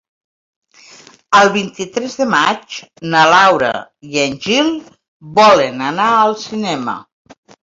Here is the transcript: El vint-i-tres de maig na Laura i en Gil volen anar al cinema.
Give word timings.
El 1.39 1.51
vint-i-tres 1.57 2.15
de 2.21 2.27
maig 2.31 2.79
na 3.15 3.27
Laura 3.33 3.69
i 4.15 4.23
en 4.27 4.35
Gil 4.47 4.73
volen 5.37 5.81
anar 5.93 6.09
al 6.25 6.37
cinema. 6.49 6.99